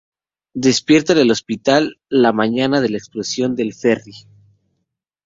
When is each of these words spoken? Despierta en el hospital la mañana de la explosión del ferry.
Despierta 0.55 1.13
en 1.13 1.19
el 1.19 1.29
hospital 1.29 1.99
la 2.09 2.33
mañana 2.33 2.81
de 2.81 2.89
la 2.89 2.97
explosión 2.97 3.55
del 3.55 3.75
ferry. 3.75 4.13